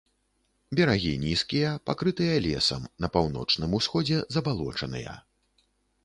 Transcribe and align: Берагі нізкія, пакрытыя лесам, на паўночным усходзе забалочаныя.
Берагі 0.77 1.09
нізкія, 1.25 1.73
пакрытыя 1.89 2.37
лесам, 2.45 2.87
на 3.05 3.09
паўночным 3.17 3.75
усходзе 3.81 4.17
забалочаныя. 4.37 5.13